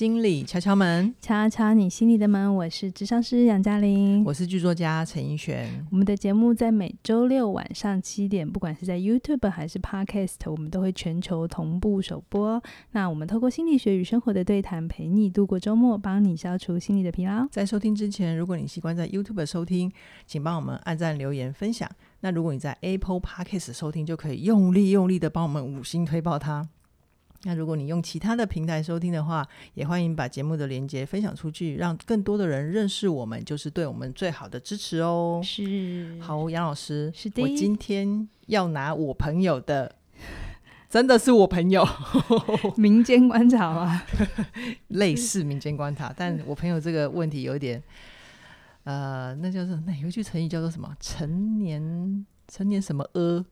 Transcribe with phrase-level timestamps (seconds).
[0.00, 2.56] 心理敲敲门，敲敲你心里的门。
[2.56, 5.86] 我是智商师杨嘉玲，我是剧作家陈奕璇。
[5.90, 12.62] 我们的节目在每周六晚上七点，不管是在 YouTube 还是 Podcast，我们都会全球同步首播。
[12.92, 17.46] 那我们透过心理学与生活的对谈，陪你度过周末，帮你消除心理的疲劳。
[17.50, 19.92] 在收听之前，如果你习惯在 YouTube 收听，
[20.26, 21.86] 请帮我们按赞、留言、分享。
[22.20, 26.66] 那如果你在 Apple Podcast 收听，就可以用力用力的帮我们五星推爆它。
[27.44, 35.40] 那如果你用其他的平台收听的话，也欢迎把节目的连接分享出去，让更多的人认识我们，就是对我们最好的支持哦。
[35.42, 39.94] 是，好，杨老师，是的，我今天要拿我朋友的，
[40.90, 41.82] 真的是我朋友
[42.76, 44.06] 民间观察啊，
[44.88, 47.82] 类似民间观察，但我朋友这个问题有点，
[48.84, 50.94] 呃，那就是那有一句成语叫做什么？
[51.00, 53.46] 成年成年什么阿？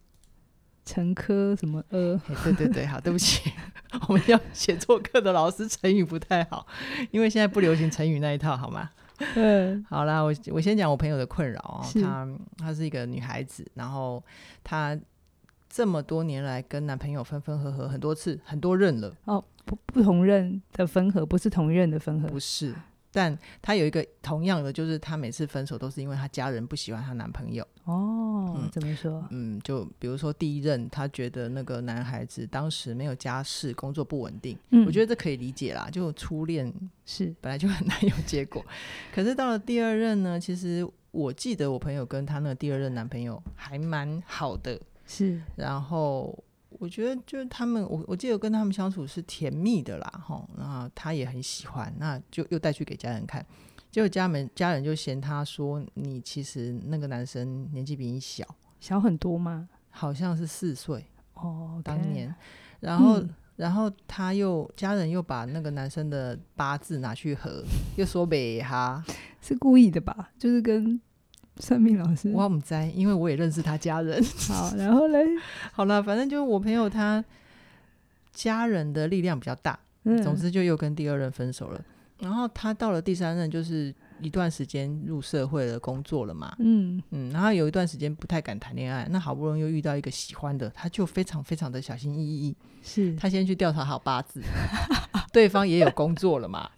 [0.88, 2.18] 陈科什么呃？
[2.42, 3.52] 对对对，好，对不起，
[4.08, 6.66] 我们要写作课的老师成语不太好，
[7.10, 8.90] 因为现在不流行成语那一套，好吗？
[9.36, 12.26] 嗯，好啦，我我先讲我朋友的困扰哦，她
[12.56, 14.22] 她是一个女孩子，然后
[14.64, 14.98] 她
[15.68, 22.74] 这么多年来跟男朋友分分合合很多次，很多任了哦，不不同任的分合，不是同任的分合，不是。
[23.18, 27.66] 但她有一个同样的，就是她每次分手都是因为她家人不喜欢她男朋友。
[27.82, 29.26] 哦，嗯、怎么说？
[29.30, 34.56] 嗯，就比如说第一任，她觉得那个男孩子当时没有家世，工作不稳定。
[34.70, 35.88] 嗯，我觉得这可以理解啦。
[35.90, 36.72] 就初恋
[37.04, 38.64] 是本来就很难有结果，
[39.12, 44.80] 可是到了第二任呢，其实我记得我朋友跟她那个第二任男朋友还蛮好的。
[45.04, 46.38] 是，然后。
[46.70, 53.44] 我觉得就是他们，我我记得跟他们相处是甜蜜的啦，哈，然后他也很喜欢，那就又带去给家人看，
[53.90, 58.44] 结果家门家人就嫌他说，你其实那个男生年纪比你小，
[58.80, 59.68] 小很多吗？
[59.90, 61.82] 好像是四岁哦，oh, okay.
[61.82, 62.34] 当年，
[62.80, 67.64] 然后、嗯、然后他又家人又把那个男生的八字拿去合，
[67.96, 69.02] 又说没哈，
[69.40, 70.30] 是故意的吧？
[70.38, 71.00] 就是跟。
[71.60, 74.22] 算命老师，我唔知，因为我也认识他家人。
[74.48, 75.24] 好，然后嘞，
[75.72, 77.24] 好了，反正就是我朋友他
[78.32, 81.84] 家人的力量比较大，嗯，总之就又跟第二任分手了。
[82.20, 87.00] 然后他到了第三任，就是一段时间入社会了，工作了嘛，嗯。
[87.10, 93.14] 嗯，然后有一段时间不太敢谈恋爱，那好不容易又遇到一个喜欢的，他就非常非常的小心翼翼，是。
[93.14, 94.42] 他先去调查好八字，
[95.32, 96.68] 对方也有工作了嘛。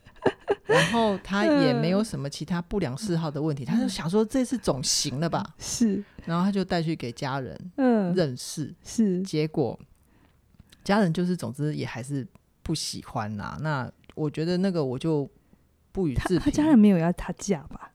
[0.70, 5.54] 然后他也没有什么其他不良嗜好的问题，嗯、他就想说这次总行了吧？
[5.58, 7.58] 是，然后他就带去给家人
[8.14, 9.78] 认识，嗯、是，结果
[10.84, 12.26] 家人就是总之也还是
[12.62, 13.58] 不喜欢呐、啊。
[13.60, 15.28] 那我觉得那个我就
[15.92, 16.38] 不予置评。
[16.40, 17.90] 他家人没有要他嫁吧？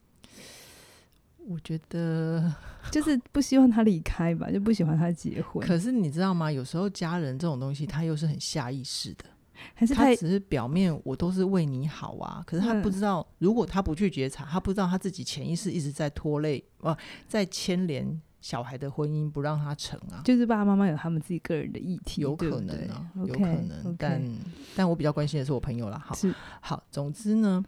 [1.47, 2.51] 我觉得
[2.91, 5.65] 就是不希望他离开吧，就不喜欢他结婚。
[5.65, 6.51] 可是你知道吗？
[6.51, 9.25] 有时候家人这种东西，他又是很下意识的。
[9.73, 20.21] 还是他只是表面我都是为你好啊，可是他不知道，如果他不去觉察，他不知道他自己潜意识一直在拖累，啊，在牵连小孩的婚姻不让他成啊。
[20.23, 23.93] 就是爸爸妈妈有他们自己个人的议题，有可能啊，对对有可能。
[23.93, 24.35] Okay, 但
[24.75, 25.97] 但我比较关心的是我朋友啦。
[26.05, 26.15] 好，
[26.61, 27.63] 好，总之呢，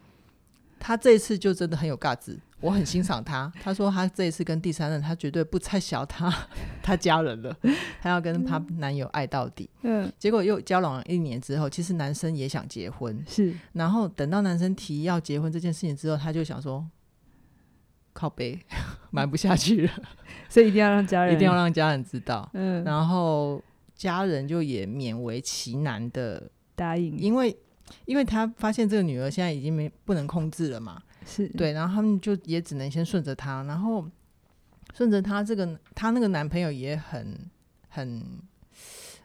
[0.78, 2.38] 他这一次就真的很有尬子。
[2.60, 6.28] 我很欣赏他，他说他这一次跟第三任，他绝对不太小他
[6.82, 7.56] 他家人了，
[8.02, 9.70] 他要跟他男友爱到底。
[9.82, 13.54] 嗯，结果又交往了一年之后，其实男生也想结婚，是。
[13.74, 16.84] 然后等到男生提要结婚这件事情之后，他就想说，
[18.12, 18.58] 靠背，
[19.12, 19.92] 瞒不下去了，
[20.50, 22.50] 所以一定要让家人，一定要让家人知道。
[22.54, 23.62] 嗯，然后
[23.94, 27.56] 家人就也勉为其难的答应，因为
[28.04, 31.02] 因为他发现这个女儿现在已经没不能控制了嘛。
[31.26, 34.02] 是对，然后他们就也只能先顺着他，然后
[34.94, 37.38] 顺着他这个，他那个男朋友也很
[37.90, 38.22] 很，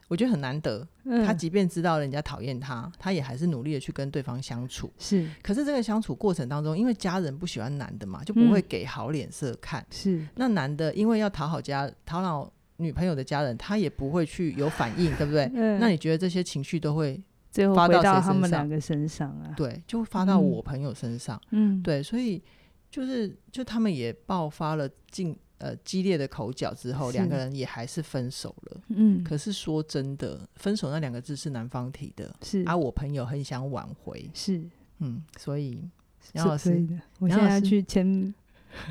[0.10, 0.86] 我觉得很难得。
[1.06, 4.92] 嗯、他即便知道人家讨厌他，他也还是努力的去跟对方相处。
[5.00, 9.82] 是，可是这个相处过程当中，因为家人不喜欢男的嘛，就不会给好脸色看。
[9.82, 15.50] 嗯、是，那男的因为要讨好家讨好女朋友的家人，他也不会去有反应，对不对？
[15.56, 17.22] 嗯、那你觉得这些情绪都会？
[17.54, 22.42] 最后回到他们两个身上啊，对，就会发到我朋友身上，嗯，对，所以
[22.90, 34.60] 就是就他们也爆发了进呃激烈的口角之后，两个人也还是分手了，嗯，可是说真的，分手那两个字是男方提的，是，而我朋友很想挽回，是，
[34.98, 35.88] 嗯，所以
[36.32, 36.84] 杨老师，
[37.20, 38.34] 我现在要去签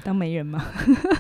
[0.05, 0.65] 当媒人吗？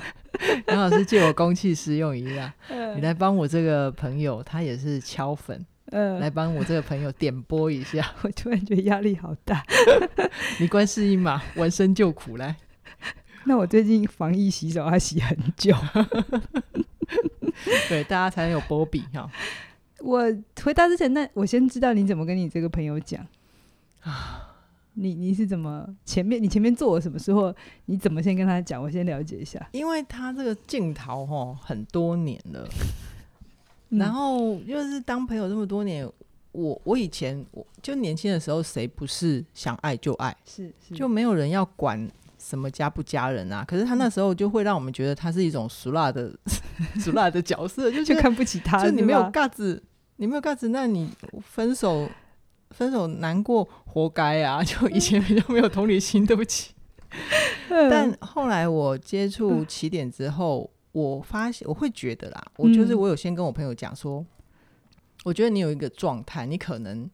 [0.68, 2.54] 杨老师借我公器私用一下，
[2.94, 5.66] 你来帮我这个朋友，他也是敲粉。
[5.92, 8.04] 嗯，来帮我这个朋友点播一下。
[8.22, 9.62] 我突然觉得压力好大。
[10.58, 12.56] 你观世音嘛，闻声救苦来。
[13.44, 15.74] 那我最近防疫洗手要洗很久。
[17.88, 19.30] 对，大家才能有波比哈。
[20.00, 20.22] 我
[20.62, 23.24] 回答之前，那我先知道你怎么跟你这个朋友讲
[24.00, 24.48] 啊？
[24.94, 27.54] 你你是怎么前面你前面做了什么时候？
[27.86, 28.82] 你怎么先跟他讲？
[28.82, 29.66] 我先了解一下。
[29.72, 32.68] 因为他这个镜头哈很多年了，
[33.92, 36.04] 嗯、然后就是当朋友这么多年，
[36.50, 40.36] 我我以前我就年轻的时候，谁不是想爱就爱？
[40.44, 43.64] 是，是就没有人要管什么家不家人啊。
[43.66, 46.32] 可是他那时候就会让我们觉得他是一种俗辣的
[46.98, 49.82] 俗辣的角色，就就看不起他，就你没有嘎子，
[50.16, 51.10] 你没有嘎子，那你
[51.40, 52.08] 分手。
[52.74, 54.64] 分手难过，活该啊！
[54.64, 56.72] 就以前比较没有同理心，对不起。
[57.68, 64.24] 但后来我接触起点之后，我发现我会觉得啦，我就是我有先跟我朋友讲说，
[65.24, 67.10] 我觉得你有一个状态，你可能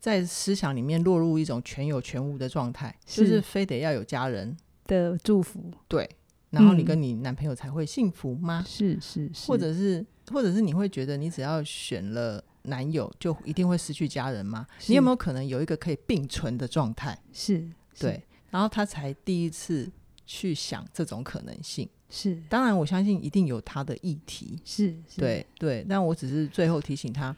[0.00, 6.08] 在思想里面落入一种全有全无的状态，就是非得要有家人的祝福，对，
[6.50, 8.64] 然后你跟你男朋友才会幸福吗？
[8.66, 12.44] 是是是，或者是或者是你会觉得你只要选了。
[12.62, 14.66] 男友就一定会失去家人吗？
[14.88, 17.18] 你有没有可能有一个可以并存的状态？
[17.32, 17.66] 是，
[17.98, 19.90] 对，然后他才第一次
[20.26, 21.88] 去想这种可能性。
[22.10, 24.58] 是，当然我相信一定有他的议题。
[24.64, 25.20] 是，是。
[25.20, 27.34] 对对，但我只是最后提醒他，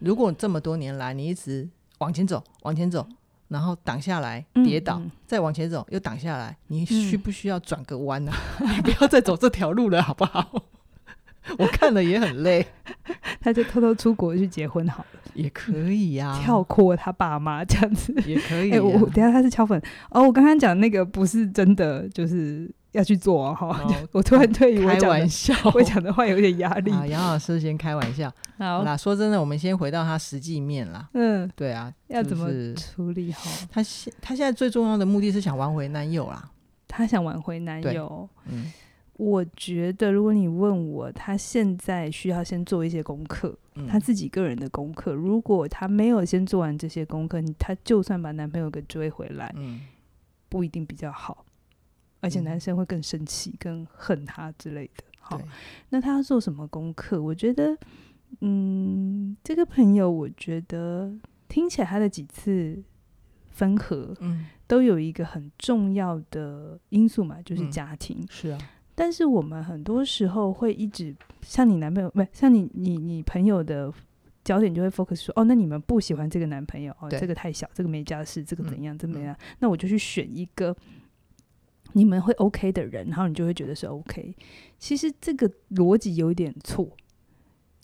[0.00, 1.68] 如果这么多年来你一直
[1.98, 3.06] 往前走，往前走，
[3.48, 5.04] 然后挡下来跌倒，嗯。
[5.04, 8.38] 嗯、再往前走又挡下来，你需不需要转个弯呢、啊？
[8.60, 10.62] 嗯、 你不要再走这条路了，好不好？
[11.58, 12.66] 我看了也很累，
[13.40, 18.12] 他就偷偷出国去结婚好了，也可以呀、啊，跳过他爸妈这样子。
[18.26, 18.74] 也可以、啊。
[18.74, 19.80] 哎、欸，我等下他是敲粉。
[20.10, 23.76] 哦，我刚刚讲那个不是真的，就是要去做哈、哦。
[23.84, 26.90] 哦、 我突然对于开玩笑， 我讲的话有点压力。
[27.08, 31.08] 杨老师先开玩笑，好啦，说真的，我们先回到他实际面啦。
[31.14, 33.50] 嗯，对啊，要怎么处理好？
[33.70, 36.50] 他现他现在最重要的目的是想挽回男友啦，
[36.88, 38.72] 他想挽回男友，嗯。
[39.18, 45.14] 我觉得，如果你问我，他现在需要先做一些功课，嗯、他自己个人的功课。
[45.14, 49.80] 如果他没有先做完这些功课，他就算把男朋友给追回来，嗯、
[50.50, 51.45] 不一定比较好，
[52.26, 55.04] 而且男生会更生气、嗯、更恨他之类的。
[55.20, 55.40] 好，
[55.90, 57.22] 那他要做什么功课？
[57.22, 57.76] 我觉得，
[58.40, 61.12] 嗯，这个朋友，我觉得
[61.48, 62.82] 听起来他的几次
[63.50, 68.18] 分合，嗯、都有一个很重要的因素嘛，就是家庭。
[68.20, 68.58] 嗯、是啊。
[68.94, 73.92] 但是我们很多时候会一直像你男朋友，不像你你你朋友的
[74.42, 79.34] 焦点就会 focus 说，哦，那你们不喜欢这个男朋友，哦，这个太小，这个没家世，这个怎样，怎么样？
[79.34, 80.74] 嗯、那我就去选一个
[81.92, 84.34] 你们会 OK 的人，然后你就会觉得是 OK。
[84.78, 86.88] 其实这个逻辑有一点错。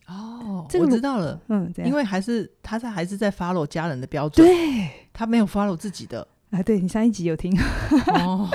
[0.06, 6.26] 哦，这个我知道了，嗯，因为还是他在还是在 follow 家人的标准，对，他没有 follow 自己的。
[6.50, 7.50] 啊，对，你上一集有听
[8.14, 8.46] 哦，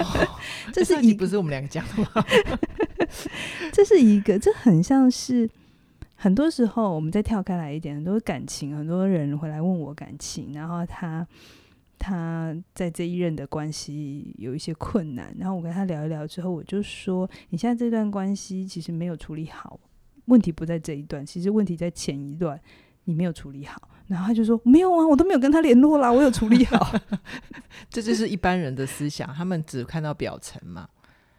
[0.72, 2.24] 这是 一不是我们两个讲的吗？
[3.74, 5.50] 这是一个，这很像是
[6.16, 11.26] 很多时候我们再跳开来一点，很多感情，很多人会来问我感情，然后他
[11.98, 19.80] 他在这一任的关系有一些困难，然后我跟他聊一聊之后，我就说，你现在这段关系其实没有处理好，
[20.26, 22.60] 问题不在这一段，其实问题在前一段，
[23.06, 23.90] 你没有处理好。
[24.08, 26.98] 然后他就说：“没有啊，我都没有跟他联络啦，我有处理好。
[27.92, 30.88] ”这就是一般人的思想，他们只看到表层嘛。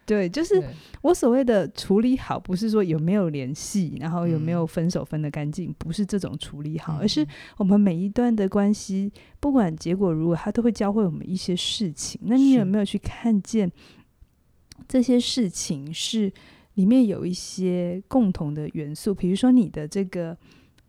[0.09, 0.61] 对，就是
[1.03, 7.25] 我所谓的处理好，不是说有没有联系，然后有没有分手分得干净，嗯、不是这种处理好，而是
[7.59, 12.19] 我们每一段的关系，不管结果如何，它都会教会我们一些事情。
[12.25, 13.71] 那你有没有去看见
[14.89, 16.33] 这些事情是
[16.75, 19.15] 里面有一些共同的元素？
[19.15, 20.35] 比如说你的这个。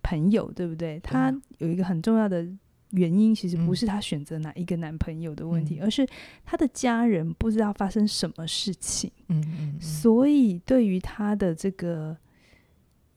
[0.01, 0.97] 朋友对不对？
[1.03, 2.47] 他有一个很重要的
[2.91, 6.07] 原因，其实不是她选择哪一个男朋友的问题，嗯、而是
[6.43, 9.11] 她的家人不知道发生什么事情。
[9.27, 12.17] 嗯嗯嗯、所以对于她的这个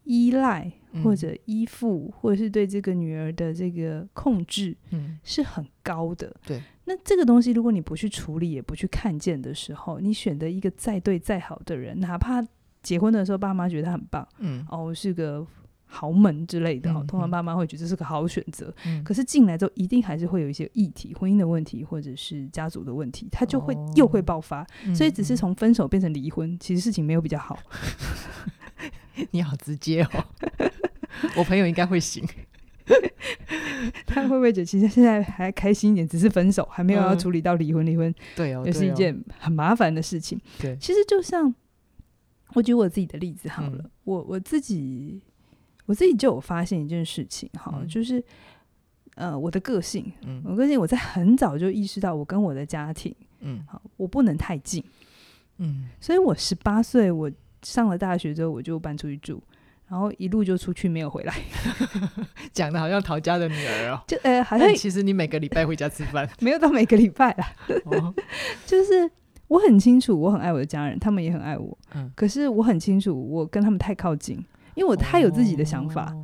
[0.05, 0.71] 依赖
[1.03, 4.77] 或者依附，或者是对这个女儿的这个控制，
[5.25, 6.35] 是很高的。
[6.47, 12.47] 对，那这个东西如果你不去处理，也不去看见的时候，你选择一个再对再好的人，哪怕
[12.83, 15.47] 结婚的时候爸妈觉得他很棒，嗯，哦，是个。
[15.95, 18.75] 豪门之类的，嗯、通常爸妈会觉得这是个好选择。
[18.87, 24.67] 嗯、可是进来之后，一定还是会有一些议题，婚姻的问题，或者是家族的问题，他就会、哦、又会爆发。
[24.87, 27.59] 嗯、所以只是从分手变成离婚，其实事情没有比较好。
[29.33, 30.25] 你好直接哦，
[31.37, 32.27] 我朋友应该会醒。
[34.07, 37.85] 他会不会觉得其实现在还开心一点，只是分手，还没有要处理到离婚？
[37.85, 40.41] 离婚对哦，也是一件很麻烦的事情。
[40.59, 41.55] 对，其实就像
[42.55, 45.21] 我举我自己的例子好了，嗯、我我自己。
[45.87, 48.23] 我自己就有发现一件事情，哈，嗯、就是，
[49.17, 54.83] 呃，我的个性，嗯，我个性我在很早就意识到，我跟我的家庭，嗯，好，我不能太近，
[55.59, 57.31] 嗯，所以我十八岁，我
[57.63, 59.43] 上了大学之后，我就搬出去住，
[59.89, 61.35] 然后一路就出去没有回来，
[62.53, 67.53] 讲的好像陶家的女儿哦，就呃 好像其实你每个礼拜回家吃饭，没有到每个礼拜啦，
[67.87, 68.15] 哦、
[68.65, 69.11] 就是
[69.49, 74.43] 我很清楚我很爱我的家人，他们也很爱我，嗯，可是我很清楚我跟他们太靠近，
[74.75, 76.15] 因为我太有自己的想法，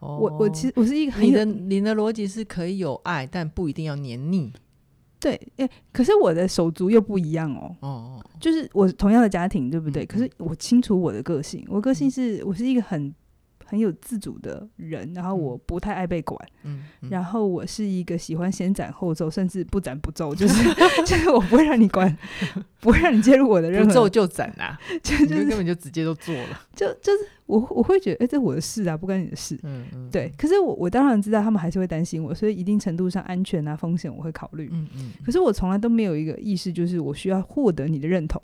[0.00, 4.52] 哦、我我其实我是一个很你的你的逻辑是可以有爱，但不一定要黏腻。
[5.20, 7.76] 对，诶，可是我的手足又不一样哦。
[7.80, 10.02] 哦，就是我同样的家庭，对不对？
[10.02, 13.14] 嗯、可是我清楚我的个性，我个性是、嗯、我是一个很
[13.72, 20.62] 很有自主的人，然后我不太爱被管，嗯，嗯然后我是一个喜欢先斩后奏，甚至不斩不奏，就是
[21.06, 22.14] 就是我不会让你管，
[22.80, 27.18] 不会让你介入我的任何，不奏就斩啊， 就就是、根本就直接都做了，就就是。
[27.46, 29.58] 我我会觉得，哎、欸，这是我的事啊，不关你的事。
[29.62, 30.32] 嗯嗯，对。
[30.38, 34.70] 可是我我当然知道他们还是会担心我，所以一定程度上安全啊风险我会考虑。
[34.72, 35.10] 嗯嗯。
[35.22, 38.40] 可是我从来都没有一个意识，就是我需要获得你的认同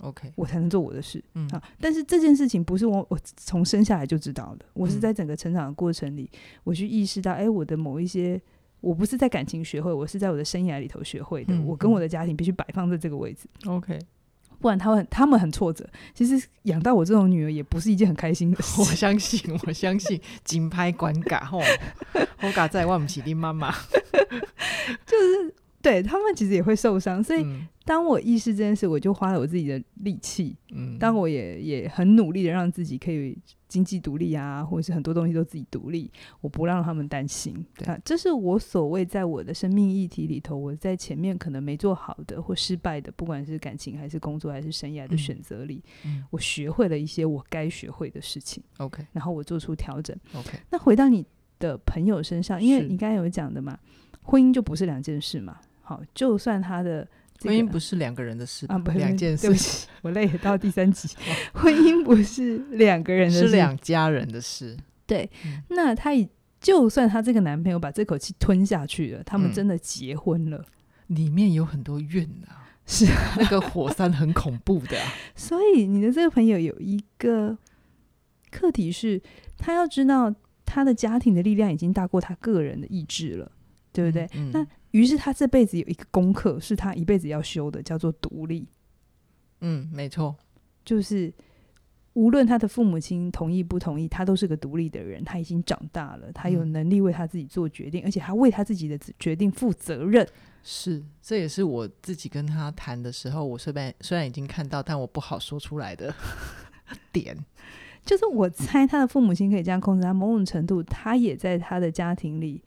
[0.00, 1.22] ，OK，我才能做我的事。
[1.34, 1.62] 嗯啊。
[1.80, 6.30] 但是这件事情不是我我从生下来就知道的，我是在整个成长的过程里，
[6.64, 8.40] 我去意识到，哎、欸，我的某一些，
[8.80, 11.54] 我不是在感情学会，我是在我的生涯里头学会的。
[11.54, 13.48] 嗯、我跟我的家庭必须摆放在这个位置。
[13.66, 13.98] OK。
[14.58, 15.88] 不然他们他们很挫折。
[16.12, 18.78] 其实养到我这种女儿也不是一件很开心的 事。
[18.82, 21.62] 我相信，我相信紧拍管嘎吼，
[22.42, 23.72] 我嘎在万不起的妈妈，
[25.06, 27.22] 就是对他们其实也会受伤。
[27.22, 27.44] 所以
[27.84, 30.56] 当我意识这件事，我就花了我自己的力气。
[30.72, 33.38] 嗯，当我也也很努力的让自己可以。
[33.70, 36.10] 经济独立啊，或者是很多东西都自己独立，
[36.40, 37.64] 我不让他们担心。
[37.78, 48.60] 对啊，这是我所谓在我的生命议题里头，我在前面可能没做好的或失败的，不管是感情还是工作还是生涯的选择里，嗯，我学会了一些我该学会的事情。
[48.78, 50.18] OK，然后我做出调整。
[50.34, 51.24] OK，那回到你
[51.60, 53.78] 的朋友身上，因为你刚才有讲的嘛，
[54.22, 55.60] 婚姻就不是两件事嘛。
[55.90, 57.06] 好，就算他的。
[57.42, 59.46] 这个、婚姻不是两个人的事啊，不是两件事。
[59.46, 61.08] 对不起，我累到第三集。
[61.54, 64.76] 婚姻不是两个人的事，是两家人的事。
[65.06, 66.10] 对，嗯、那他
[66.60, 70.62] 就算他这个男朋友把这口气吞下去了，他们真的结婚了，
[71.08, 75.12] 嗯、里面有很多怨啊，是啊那个火山很恐怖的、啊。
[75.34, 77.56] 所以你的这个朋友有一个
[78.50, 79.18] 课题是，
[79.56, 80.30] 他要知道
[80.66, 83.50] 他的家庭的力量已经大过他个人的意志了，
[83.94, 84.28] 对不对？
[84.52, 84.66] 那。
[84.92, 88.66] 于是他这辈子有一个功课，是他一辈子要修的，叫做独立。
[89.60, 90.34] 嗯，没错，
[90.84, 91.32] 就是
[92.14, 95.22] 无论他的父母亲同意不同意，他都是个独立的人。
[95.22, 100.26] 他已经长大了，他有能力为他自己做决定，嗯、而且他为他自己的决定负责任。
[100.62, 106.12] 是，这也是我自己跟他谈的时候，我虽然虽然已经看到，但我不好说出来的
[107.12, 107.36] 点，
[108.04, 112.62] 就是我猜他的父母亲可以这样控制他，某种程度，他也在他的家庭里。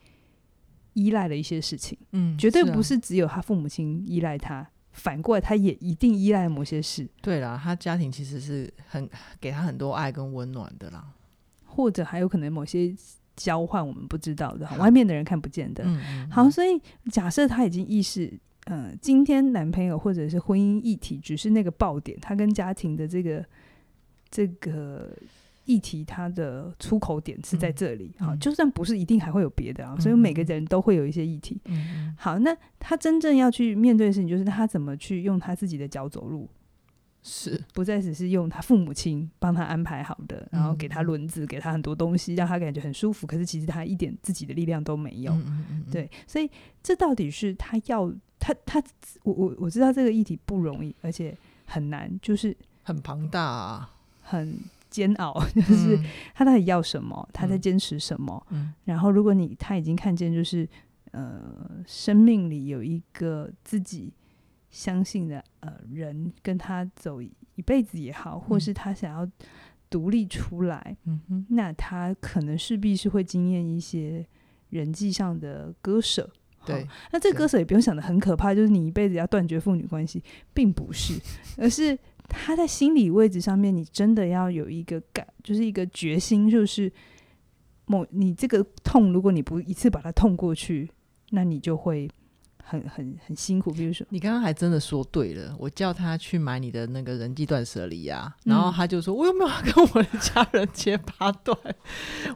[0.93, 7.07] 依赖了一些事情，嗯，绝对不是只有他父母亲依赖他，啊、反过来他也一定依赖某些事。
[7.21, 9.09] 对啦，他家庭其实是很
[9.39, 11.05] 给他很多爱跟温暖的啦，
[11.65, 12.95] 或者还有可能某些
[13.35, 15.83] 交换我们不知道的，外面的人看不见的。
[15.83, 16.81] 嗯嗯嗯好，所以
[17.11, 18.31] 假设他已经意识，
[18.65, 23.45] 呃，今天男朋友或者是婚姻议题只是那个爆点，他跟家庭的这个
[24.29, 25.15] 这个。
[25.65, 31.59] 议题它的出口点是在这里，好、嗯，就算不是一定还会有别的啊，嗯、所以每个人都会有一些议题。
[31.65, 36.49] 嗯、好，那他真正要去面对的事情，就是他怎么去用他自己的脚走路，
[37.21, 43.25] 是不再只是用他父母亲帮他安排好的，然后给他轮子，给他很多东西，让他感觉很舒服。
[43.25, 45.31] 可是其实他一点自己的力量都没有。
[45.31, 46.49] 嗯嗯嗯对，所以
[46.81, 48.83] 这到底是他要他他
[49.23, 51.33] 我我我知道这个议题不容易，而且
[51.65, 53.89] 很难，就是很庞大啊，
[54.21, 54.59] 很。
[54.93, 55.99] 煎熬， 就是
[56.35, 58.45] 他到底要什么，他在坚持什么。
[58.51, 60.69] 嗯，然后如果你他已经看见，就是
[61.11, 64.13] 呃，生命里有一个自己
[64.69, 69.27] 相信的呃人，跟他走一辈子也好，或是他想要
[69.89, 74.23] 独立出来，嗯哼，那他可能势必是会经验一些
[74.69, 76.29] 人际上的割舍。
[76.65, 80.23] 对，那这个割舍也不用想的很可怕，就是你一辈子要断绝父女关系，
[80.53, 81.19] 并不是，
[81.57, 81.97] 而是。
[82.29, 86.91] 他在心理位置上面，你真的要有一个感，就是一个决心，就是
[87.85, 90.89] 某你这个痛，如果你不一次把它痛过去，
[91.31, 92.09] 那你就会
[92.63, 93.71] 很很很辛苦。
[93.71, 101.57] 比如说，你刚刚还真的说对了，我叫他去买你的那个人际断舍离啊，然后他就说，我有没有跟我的家人切八段？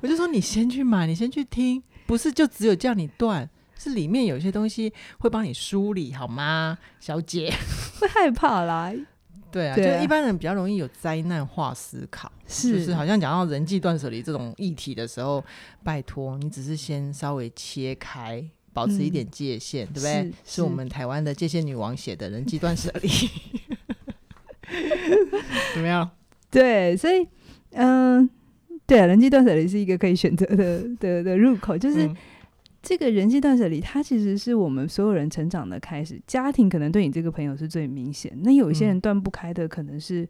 [0.02, 7.54] 我就说你先去买，你先去听，不是就只有叫你断，是里面有些东西会帮你梳理好吗，小姐？
[8.00, 8.94] 会害怕啦。
[9.52, 15.44] 对啊，对啊，就一般人比较容易有灾难化思考，是就是好像讲到人际断舍离这种议题的时候，
[15.84, 20.12] 拜托你只是先稍微切开，保持一点界限，嗯、对不对？
[20.46, 23.10] 是，是我们台湾的界限女王写的人际断舍离，
[25.74, 26.10] 怎么样？
[26.52, 27.28] 对，所以
[27.72, 28.30] 嗯、呃，
[28.86, 32.06] 对啊，人际断舍离是一个可以选择的的的入口，就是。
[32.06, 32.16] 嗯
[32.88, 36.22] 这个人际断舍离，它其实是我们所有人成长的开始。
[36.26, 40.26] 家庭可能对你这个朋友是最明显，那有一些人断不开的可能是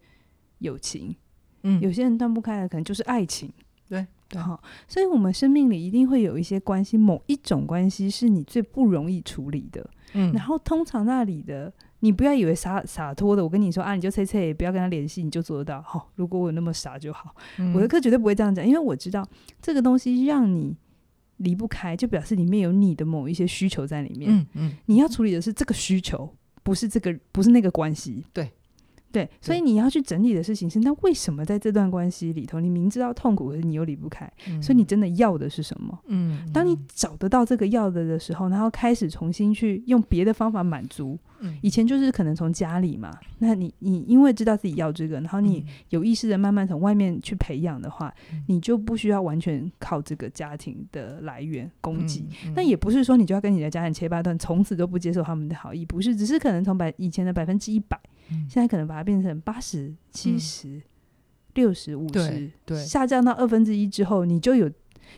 [0.58, 1.16] 友情，
[1.62, 3.54] 嗯，有些人断不开的可能就是爱情，
[3.88, 4.42] 对对。
[4.42, 10.34] 好，所以我们生命里一定会有一些关系，某一种关系是你最不容易处理的，嗯。
[10.34, 15.80] 然后通常那里的，你不要以为洒洒脱的，我跟你说啊，你就切切，不要跟他联系，你就做得到。
[15.84, 19.24] 好，如果我有那么傻就好，嗯，我的课绝对不会这样讲，因为我知道
[19.62, 20.76] 这个东西让你。
[21.38, 24.32] 离不开，就表示里面有你的某一些需求在里面。
[24.32, 26.32] 嗯嗯，你要处理的是这个需求，
[26.64, 28.26] 不是这个，不是那个关系。
[28.34, 28.52] 对。
[29.12, 34.32] 对，所以你要去整理的事情是，那为什么在这段关系里头，你明知道痛苦，可是你又离不开？
[34.48, 35.98] 嗯、所以你真的要的是什么？
[36.08, 41.18] 嗯，当你找得到这个要的的时候，然后开始重新去用别的方法满足。
[41.40, 52.26] 嗯，以前就是可能从家里嘛，那你你因为知道自己要这个，然后你有意识的慢慢从外面去培养的话，嗯，你就不需要完全靠这个家庭的来源供给。
[52.56, 58.00] 那，也不是说你就要跟你的家人切八段，从此都不接受他们的好意，不是，只是可能从百以前的百分之一百。
[58.50, 60.82] 现在可能把它变成八十、七十、
[61.54, 64.70] 六十、五十，对，下降到二分之一之后，你就有，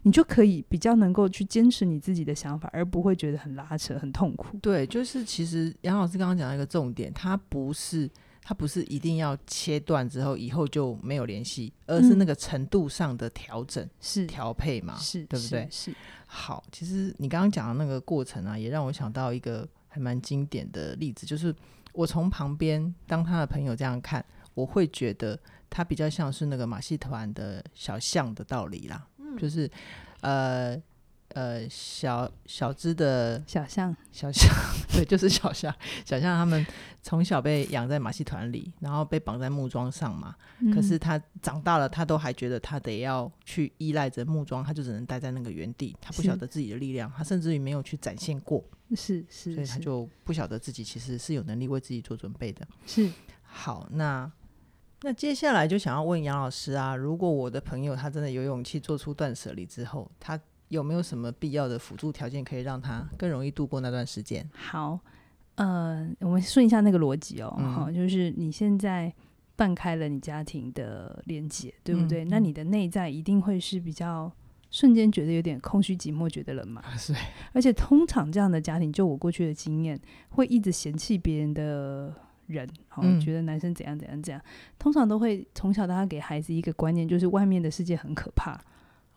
[0.04, 4.58] 你就可以比较能够去坚持你自己的想法，而不会觉得很拉扯、很痛苦。
[4.60, 8.10] 对，就是其实杨老师刚刚讲到一个重点，它不是，
[8.42, 15.68] 它不是一定要切断之后以后就没有联系，而是那个程度上的调整、是调配嘛，是对不对？
[15.72, 15.94] 是。
[16.28, 21.54] 好，其实你刚刚讲的那个过程啊，也让我想到一个还蛮经典的例子，就是。
[21.94, 29.70] 我从旁边当他的朋友这样看，我会觉得他比较像是那个马戏团的小象的道理啦，嗯、就是
[30.22, 30.82] 呃
[31.30, 34.50] 呃小小只的小象小象，
[34.94, 35.74] 对，就是小象
[36.06, 36.66] 小象，他们
[37.02, 40.74] 从小被养在马戏团里，然后被绑在木桩上嘛、嗯。
[40.74, 48.64] 可是他长大了，他都还觉得他得要去依赖着木桩，他就只能待在那个原地，他不晓得自己的力量，他甚至于没有去展现过。
[48.96, 52.68] 是是，所以他就不晓得自己其实是有能力为自己做准备的。
[52.86, 53.12] 是，
[53.44, 54.32] 好，那
[55.02, 64.50] 那接下来就想要问杨老师啊，如果我的朋友他真的有勇气做出断舍离之后，他有没有什么必要的辅助条件可以让他更容易度过那段时间？
[64.54, 65.00] 好，
[65.56, 69.14] 呃，我们顺一下那个逻辑哦，好、嗯，就是你现在
[69.56, 72.26] 断开了你家庭的连接，对不对？
[72.26, 74.32] 嗯、那你的内在一定会是比较。
[74.72, 76.82] 瞬间觉得有点空虚、寂寞，觉得冷嘛？
[76.96, 77.14] 是。
[77.54, 82.14] 而且通常这样的家庭，就我过去的经验，会一直嫌弃别人的
[82.46, 84.40] 人，好、嗯，觉得男生怎样怎样怎样。
[84.78, 88.60] 通常都会从小到大给孩子一个观念，就是外面的世界很可怕，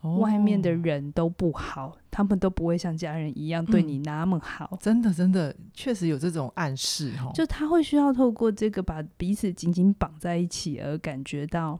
[0.01, 4.69] 哦、外面的人都不好，他们都不会像家人一样对你那么好。
[4.71, 7.31] 嗯、真的，真的，确实有这种暗示哈。
[7.33, 11.79] 就他会需要透过这个把彼此紧紧绑在一起，而感觉到。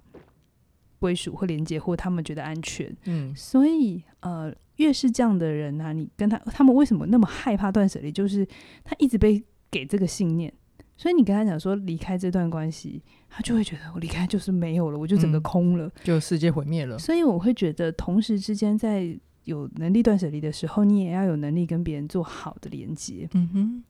[1.04, 8.10] 归属或连接，或他们觉得安全，嗯，所以呃，越是这样的人呢、啊，你跟他，他们为什么那么害怕断舍离？
[8.10, 8.48] 就是
[8.86, 10.54] 他一直被给这个信念，
[10.96, 16.98] 所以你跟他讲说离开这段关系，他就会觉得我离开就是没有了，我就整个空了，嗯、就世界毁灭了。
[16.98, 19.14] 所以我会觉得，同时之间在
[19.44, 23.84] 有能力断舍离的时候，你也要有能力跟别人做好的连接，嗯哼，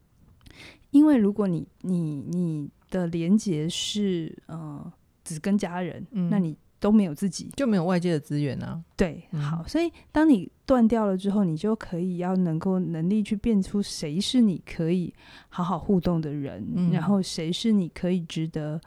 [0.90, 4.92] 因为如果你你你的连接是呃
[5.24, 6.58] 只跟家人，嗯、那你。
[6.84, 8.78] 都没有自己，就没有外界的资源啊。
[8.98, 15.14] 对，嗯、好，所以当你断掉了之后，你就可以要能够能力去辨出谁是你可以
[15.48, 18.82] 好好互动的人，嗯、然后谁是你可以值得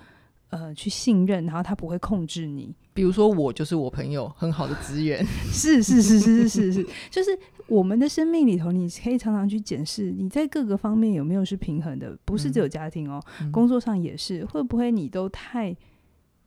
[0.51, 2.75] 呃去信任，然后他不会控制你。
[2.93, 7.31] 比如说我就是我朋友很好的资源， 是是是是是是是，就是
[7.67, 15.75] 我们的生命里头，你可以常常去检视你在各个方面有没有是平衡的，不是只有家庭哦，嗯、工作上也是，会不会你都太。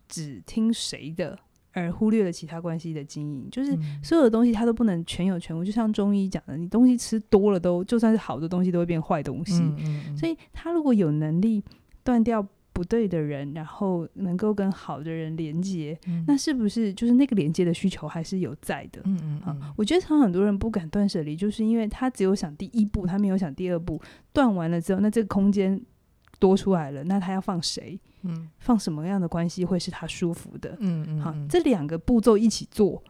[0.09, 1.39] 只听谁的，
[1.71, 5.63] 而忽略了其他关系的经营，就是所有的东西它都不能全有全无。
[5.63, 9.61] 就像中医讲的，你东西吃多了都，就算是好的东西都会变坏东西。
[9.61, 10.17] 嗯嗯嗯。
[10.17, 11.63] 所以他如果有能力
[12.03, 19.01] 断掉不对的人，然后能够跟好的人连接，嗯，那是不是就是那个连接的需求还是有在的？
[19.03, 19.61] 嗯嗯嗯。
[19.75, 24.01] 我觉得常很多人不敢断舍离，就是因为他只有想第一步，他没有想第二步。
[24.31, 25.79] 断完了之后，那这个空间
[26.39, 27.99] 多出来了，那他要放谁？
[28.23, 30.75] 嗯，放什么样的关系会是他舒服的？
[30.79, 33.01] 嗯嗯，好，这两个步骤一起做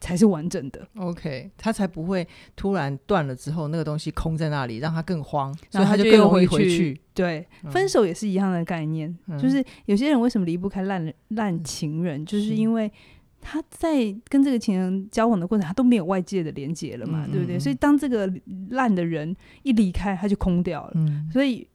[0.00, 0.86] 才是完整的。
[0.96, 6.98] OK，他才不会突然断了之后，那个东西空在那里，让他更慌，所以他就更容易回去。
[7.12, 12.90] 对，分手也是一样的概念，嗯、就是有些人为什么离不开烂烂情人、嗯，就是因为
[13.40, 17.58] 他在跟这个情人交往的过程，他都没有外界的连接了嘛，嗯、对不对？
[17.58, 18.30] 所以当这个
[18.70, 20.92] 烂的人一离开，他就空掉了。
[20.94, 21.66] 嗯，所以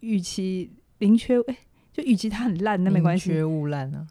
[0.00, 1.56] 与其零缺，哎。
[1.90, 3.30] 就与其他很烂，那没关系。
[3.30, 4.06] 宁缺勿烂啊，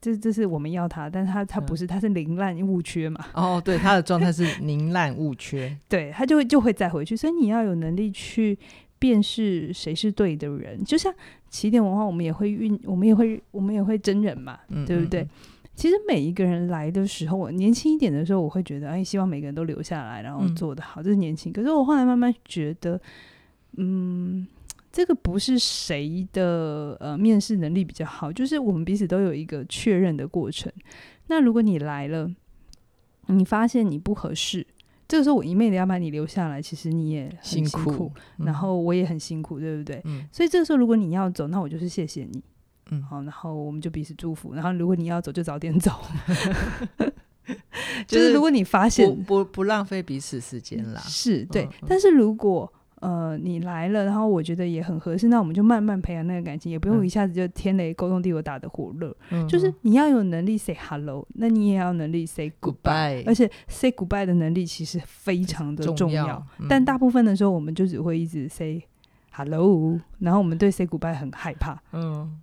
[0.00, 3.22] 这这是我们要它，但是它它不是，它是宁滥勿缺嘛。
[3.34, 8.58] 哦，对，它的状态是宁烂勿缺， 对他就会就会再回去，所以你要有能力去
[8.98, 10.82] 辨识谁是对的人。
[10.82, 11.12] 就像
[11.50, 15.28] 起点文化，我们也会运，我们也会我们也会真人嘛，嗯、对不对？
[15.74, 21.52] 其实每一个人来的时候，我年轻一点的时候，我会觉得，哎，希望每个人都留下来，然后做得好，这是年轻。
[21.52, 22.98] 可是我后来慢慢觉得，
[23.76, 24.46] 嗯。
[24.94, 30.72] 这个不是谁的呃面试能力比较好，就是我们彼此都有一个确认的过程。
[31.26, 32.30] 那如果你来了，
[33.26, 34.64] 你发现你不合适，
[35.08, 40.00] 这个时候我一昧的要把你留下来，其实你也很辛苦，辛苦嗯、然后我也很辛苦，对不对？
[40.04, 42.40] 嗯、所以这个时候如果你要走，那我就是谢谢你，
[42.92, 44.54] 嗯，好，然后我们就彼此祝福。
[44.54, 45.90] 然后如果你要走，就早点走。
[48.06, 51.68] 就是如果你发现不不，不浪费彼此时间啦，是对。
[51.88, 52.72] 但是如果
[53.04, 59.14] 呃，你来了，然后我觉得也很合适，那我们就慢慢培养那个感情，也不用一下子就天雷勾动地火打的火热。
[59.30, 65.96] 嗯、就是你要有能力 say hello，那你也要能力 say goodbye，, 而且 say goodbye 的能力其实非常的重要。
[65.96, 68.82] 重要嗯、但大部分的时候，我们就只会一直 say
[69.32, 71.78] hello，然后我们对 say goodbye 很害怕。
[71.92, 72.40] 嗯，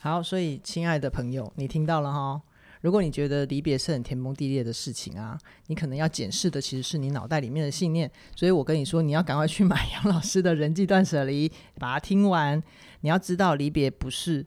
[0.00, 2.42] 好，所以亲爱的朋友，你听到了哈。
[2.80, 8.10] 如果你觉得离别是很天崩地裂的事情啊，你可能要检视的其实是你脑袋里面的信念。
[8.34, 12.62] 所以我跟你说，你要赶快去买杨老师的人际断舍离，把它听完。
[13.02, 14.46] 你要知道，离别不是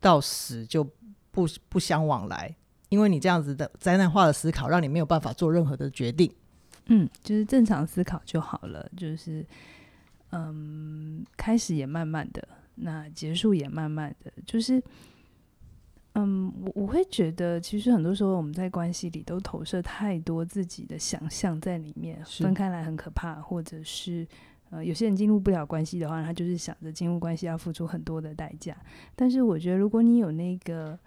[0.00, 0.82] 到死就
[1.30, 2.52] 不不相往来，
[2.88, 6.28] 因为你这样子的灾难化的思考，让你没有办法做任何的决定。
[6.86, 8.90] 嗯，就是正常思考就好了。
[8.96, 9.46] 就是
[10.32, 14.82] 嗯，开始也慢慢的，那结束也慢慢的，就是。
[16.18, 24.26] 嗯，我我会觉得，其实很多时候我们在关系里都投射太多自己的想象在里面，分开来很可怕，或者是
[24.70, 28.76] 呃，有些人进入不了关系的话，他就是想着进入关系要付出很多的代价。
[29.14, 30.98] 但是我觉得，如果你有那个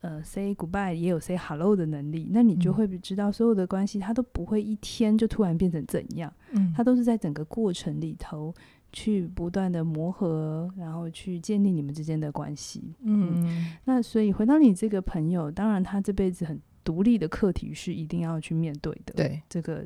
[0.00, 8.54] 呃 say goodbye 也有 say hello 的能力，那你就会知道，所有的关系它都不会一天就突然变成怎样，嗯，它都是在整个过程里头。
[8.92, 12.94] 去不断的磨合，然后去建立你们之间的关系。
[13.02, 19.14] 嗯，嗯，那所以回到你这个朋友，当然他这辈子很独立的课题是一定要去面对的。
[19.14, 19.84] 对，这个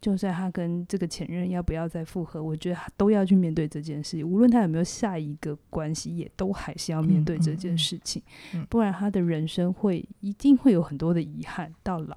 [0.00, 4.22] 就算他跟这个前任要不要再复合，我觉得他都要去面对这件事。
[4.24, 8.20] 无论他有没有下一个关系，也都还是要面对这件事情。
[8.52, 11.72] 嗯嗯嗯，不然他的人生会一定会有很多的遗憾。
[11.82, 12.16] 到老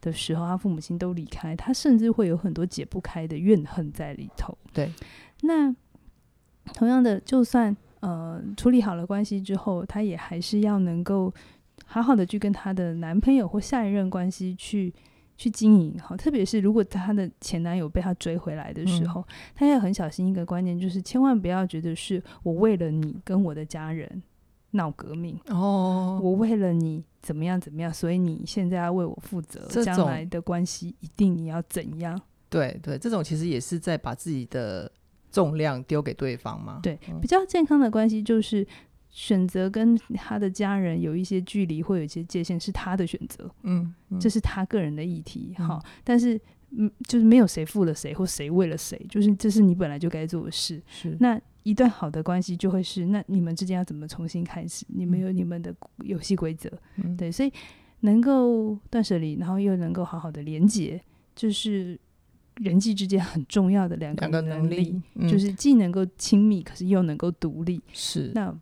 [0.00, 4.56] 的时候，他父母亲都离开，他甚至会有很多解不开的怨恨在里头。
[4.72, 4.90] 对。
[5.42, 5.74] 那
[6.74, 11.32] 同样的，就算呃处理好了关系之后，她也还是要能够
[11.84, 14.92] 好好的去跟她的男朋友或下一任关系去
[15.36, 16.16] 去经营好。
[16.16, 24.22] 特别是如果她的前男友被她追回来的时候，嗯、她要很小心一个观念，就是千万不要觉得是我为了你跟我的家人
[24.72, 32.20] 闹革命哦，我为了你怎么样怎么样，所以你现在要为我负责，将来的关系一定你要怎样？
[32.48, 34.90] 对对，这种其实也是在把自己的。
[35.30, 36.80] 重量丢给对方吗？
[36.82, 38.66] 对，比较健康的关系就是
[39.10, 43.50] 选择跟他的家人有一些距离，或有一些界限，是他的选择。
[43.62, 45.54] 嗯，嗯，这是他个人的议题。
[45.58, 50.82] 好，嗯，但是嗯，就是没有谁负了谁，或谁为了谁，就是这是你本来就该做的事。
[50.86, 54.84] 是，那一段好的关系就会是，那你们之间要怎么重新开始？
[54.88, 56.70] 你们有你们的游戏规则。
[56.96, 57.52] 嗯，对，所以
[58.00, 61.00] 能够断舍离，然后又能够好好的连接，
[61.34, 61.98] 就是。
[62.56, 67.82] 人际之间很重要的两个能力，能力嗯、就是既能够亲密，可是又能够独立。
[67.92, 68.54] 是，那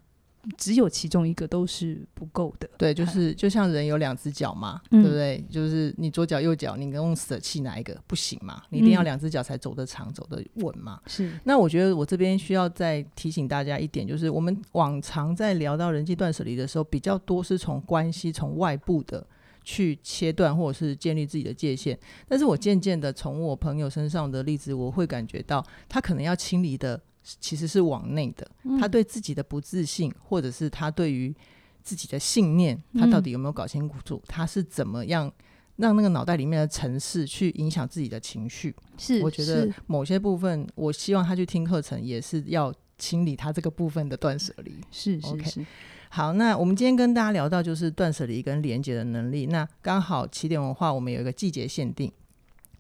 [0.59, 2.69] 只有其中一个都是不够的。
[2.77, 5.45] 对，就是就像人有两只脚嘛，嗯、对不对？
[5.49, 7.99] 就是你左脚右脚，你能用舍弃哪一个？
[8.07, 11.01] 不行嘛，你一定要两只脚才走得长，嗯、走得稳嘛。
[11.07, 11.33] 是。
[11.45, 19.27] 那我觉得我这边需要再提醒大家一点，就是我们往常在聊到人际断舍离的时候，比较多是从关系从外部的。
[19.65, 21.99] 去切断或者是建立自己的界限，
[22.29, 27.01] 但是我渐渐的从我朋友身上的例子，我会感觉到他可能要清理的
[27.41, 31.35] 其实是往内的，嗯、他对自己的不自信，或者是他对于
[31.83, 34.17] 自己的信念，他到底有没有搞清楚？
[34.17, 35.33] 嗯、他是怎么样
[35.77, 38.75] 让那个脑袋里面的城市去影响自己的情绪？
[38.99, 44.77] 是，我觉得某些部分，我希望他去听课程，也是要清理他这个部分的断舍离。
[44.91, 45.45] 是，是，OK。
[45.45, 45.67] 是
[46.15, 49.47] 好，那我们今天跟大家聊到就是断舍离跟连接的能力。
[49.47, 52.09] 那刚好起点文化我们有一个季节限定，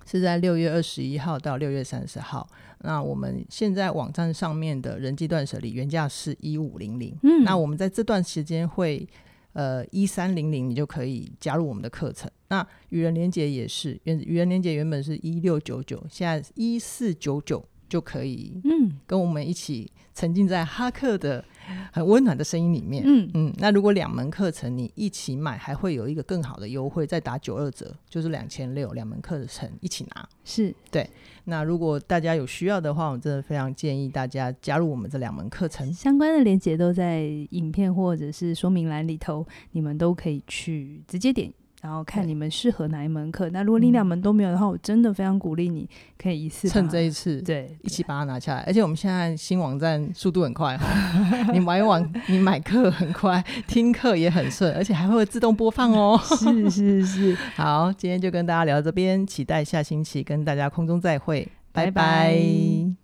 [0.06, 2.48] 是在六月二十一号到六月三十号。
[2.82, 9.04] 那我们现在网站上面的人际断舍离原价是一五零零，嗯，那我们在这段时间会
[9.52, 12.30] 呃一三零零，你就可以加入我们的课程。
[12.50, 21.44] 那与人连接也是，原与人连接原本是一六九九，现在一四九九就可以，嗯，跟我们一起沉浸在哈克的。
[21.92, 23.02] 很温暖的声音里面。
[23.06, 30.28] 嗯嗯，那如果两门课程你一起买，还会有一个更好的优惠，再打九二折，就是两千六，两门课程一起拿。
[30.44, 31.08] 是对。
[31.46, 35.92] 那如果大家有需要的话，我真的非常建议大家加入我们这两门课程。
[35.92, 41.52] 相关的链接都在影片或者是说明栏里头，你们都可以去直接点。
[41.84, 43.50] 然后看你们适合哪一门课。
[43.50, 48.62] 那如果你两门都没有的话，我真的非常鼓励你可以一次趁这一次，对，一起把它拿下来。
[48.62, 56.18] 而且我们现在新网站速度很快哈，你买网 你买课很快，听课也很顺，而且还会自动播放哦。
[56.24, 61.90] 是是是， 好，今天就跟大家聊到这边，期待下星期跟大家空中再会，拜拜。
[61.90, 63.03] 拜拜。